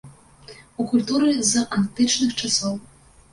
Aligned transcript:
У 0.83 0.85
культуры 0.93 1.29
з 1.49 1.63
антычных 1.77 2.31
часоў. 2.41 2.75